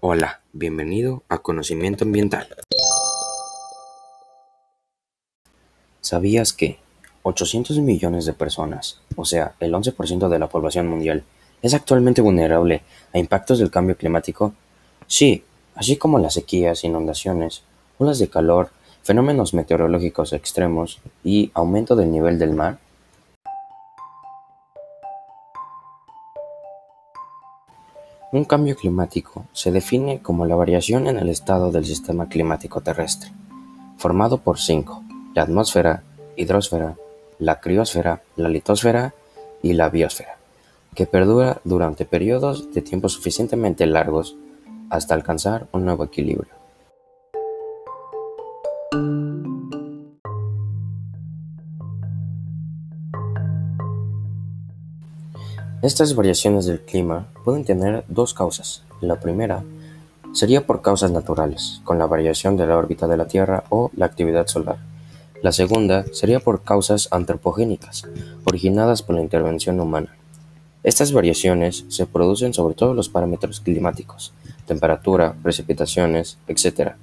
[0.00, 2.46] Hola, bienvenido a Conocimiento Ambiental.
[6.02, 6.78] ¿Sabías que
[7.22, 11.24] 800 millones de personas, o sea, el 11% de la población mundial,
[11.62, 12.82] es actualmente vulnerable
[13.14, 14.52] a impactos del cambio climático?
[15.06, 15.44] Sí,
[15.74, 17.62] así como las sequías, inundaciones,
[17.96, 18.68] olas de calor,
[19.02, 22.78] fenómenos meteorológicos extremos y aumento del nivel del mar.
[28.36, 33.30] Un cambio climático se define como la variación en el estado del sistema climático terrestre,
[33.96, 35.02] formado por cinco:
[35.34, 36.02] la atmósfera,
[36.36, 36.96] hidrosfera,
[37.38, 39.14] la criosfera, la litosfera
[39.62, 40.36] y la biosfera,
[40.94, 44.36] que perdura durante periodos de tiempo suficientemente largos
[44.90, 46.52] hasta alcanzar un nuevo equilibrio.
[55.86, 58.82] Estas variaciones del clima pueden tener dos causas.
[59.00, 59.62] La primera
[60.32, 64.06] sería por causas naturales, con la variación de la órbita de la Tierra o la
[64.06, 64.78] actividad solar.
[65.42, 68.02] La segunda sería por causas antropogénicas,
[68.44, 70.16] originadas por la intervención humana.
[70.82, 74.32] Estas variaciones se producen sobre todos los parámetros climáticos,
[74.66, 76.94] temperatura, precipitaciones, etc.,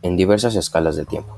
[0.00, 1.36] en diversas escalas de tiempo.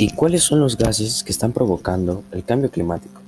[0.00, 3.20] ¿Y cuáles son los gases que están provocando el cambio climático?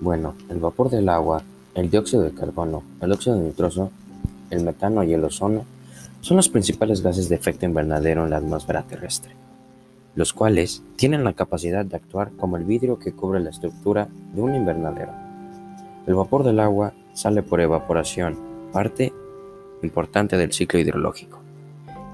[0.00, 1.42] Bueno, el vapor del agua,
[1.74, 3.90] el dióxido de carbono, el óxido nitroso,
[4.48, 5.66] el metano y el ozono
[6.22, 9.32] son los principales gases de efecto invernadero en la atmósfera terrestre,
[10.14, 14.40] los cuales tienen la capacidad de actuar como el vidrio que cubre la estructura de
[14.40, 15.12] un invernadero.
[16.06, 18.34] El vapor del agua sale por evaporación,
[18.72, 19.12] parte
[19.82, 21.38] importante del ciclo hidrológico.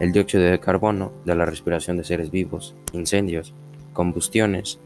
[0.01, 3.55] El dióxido de carbono de la respiración de seres vivos, incendios,
[3.95, 4.79] combustiones,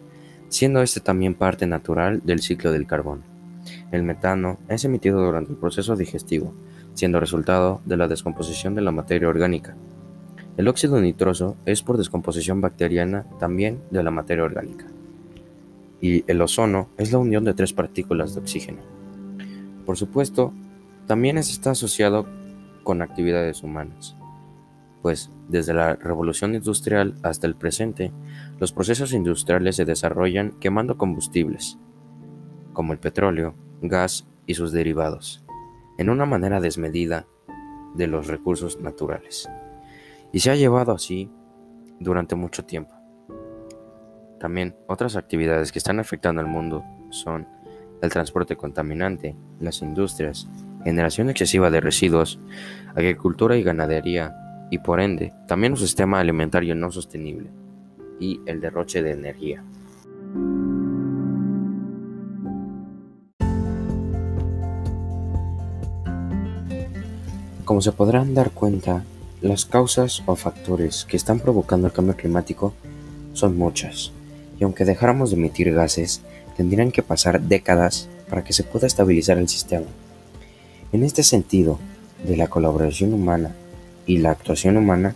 [0.48, 3.23] siendo este también parte natural del ciclo del carbón.
[3.91, 6.55] El metano es emitido durante el proceso digestivo,
[6.94, 9.75] siendo resultado de la descomposición de la materia orgánica.
[10.56, 14.87] El óxido nitroso es por descomposición bacteriana también de la materia orgánica.
[16.00, 18.78] Y el ozono es la unión de tres partículas de oxígeno.
[19.84, 20.53] Por supuesto,
[21.06, 22.27] también está asociado
[22.84, 24.18] con actividades humanas
[25.03, 28.12] pues desde la revolución industrial hasta el presente,
[28.59, 31.78] los procesos industriales se desarrollan quemando combustibles,
[32.72, 35.44] como el petróleo, gas y sus derivados,
[35.98, 37.26] en una manera desmedida
[37.94, 39.48] de los recursos naturales.
[40.32, 41.31] Y se ha llevado así
[42.00, 42.92] durante mucho tiempo.
[44.38, 47.48] También otras actividades que están afectando al mundo son
[48.03, 50.47] el transporte contaminante, las industrias,
[50.84, 52.38] generación excesiva de residuos,
[52.94, 54.34] agricultura y ganadería,
[54.71, 57.51] y por ende también un sistema alimentario no sostenible
[58.21, 59.62] y el derroche de energía.
[67.65, 69.05] Como se podrán dar cuenta,
[69.43, 72.73] las causas o factores que están provocando el cambio climático
[73.35, 74.11] son muchas,
[74.59, 76.23] y aunque dejáramos de emitir gases,
[76.56, 79.87] tendrían que pasar décadas para que se pueda estabilizar el sistema.
[80.93, 81.79] En este sentido,
[82.27, 83.55] de la colaboración humana
[84.08, 85.14] y la actuación humana,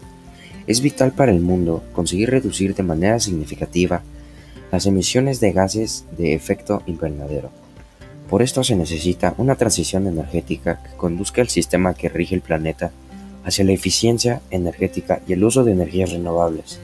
[0.69, 4.03] es vital para el mundo conseguir reducir de manera significativa
[4.71, 7.51] las emisiones de gases de efecto invernadero.
[8.31, 12.93] Por esto se necesita una transición energética que conduzca el sistema que rige el planeta
[13.45, 16.79] hacia la eficiencia energética y el uso de energías renovables.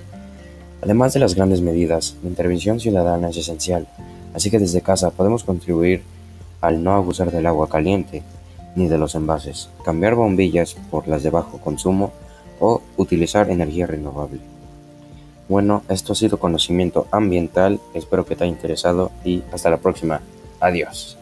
[0.82, 3.88] Además de las grandes medidas, la intervención ciudadana es esencial,
[4.34, 6.02] así que desde casa podemos contribuir
[6.60, 8.22] al no abusar del agua caliente,
[8.78, 12.12] ni de los envases, cambiar bombillas por las de bajo consumo
[12.60, 14.40] o utilizar energía renovable.
[15.48, 20.20] Bueno, esto ha sido conocimiento ambiental, espero que te haya interesado y hasta la próxima.
[20.60, 21.17] Adiós.